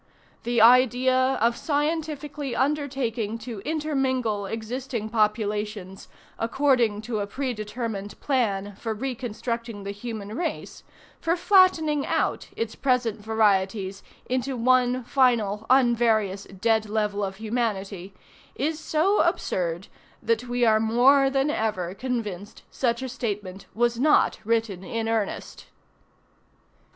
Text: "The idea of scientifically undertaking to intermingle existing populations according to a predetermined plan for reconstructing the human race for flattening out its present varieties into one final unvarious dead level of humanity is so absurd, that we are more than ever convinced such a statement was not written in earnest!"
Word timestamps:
"The 0.45 0.63
idea 0.63 1.15
of 1.39 1.55
scientifically 1.55 2.55
undertaking 2.55 3.37
to 3.45 3.59
intermingle 3.59 4.47
existing 4.47 5.09
populations 5.09 6.07
according 6.39 7.01
to 7.03 7.19
a 7.19 7.27
predetermined 7.27 8.19
plan 8.19 8.75
for 8.77 8.95
reconstructing 8.95 9.83
the 9.83 9.91
human 9.91 10.35
race 10.35 10.81
for 11.19 11.35
flattening 11.37 12.03
out 12.03 12.49
its 12.57 12.73
present 12.73 13.19
varieties 13.19 14.01
into 14.25 14.57
one 14.57 15.03
final 15.03 15.67
unvarious 15.69 16.45
dead 16.45 16.89
level 16.89 17.23
of 17.23 17.35
humanity 17.35 18.15
is 18.55 18.79
so 18.79 19.19
absurd, 19.21 19.87
that 20.23 20.45
we 20.45 20.65
are 20.65 20.79
more 20.79 21.29
than 21.29 21.51
ever 21.51 21.93
convinced 21.93 22.63
such 22.71 23.03
a 23.03 23.07
statement 23.09 23.67
was 23.75 23.99
not 23.99 24.39
written 24.43 24.83
in 24.83 25.07
earnest!" 25.07 25.67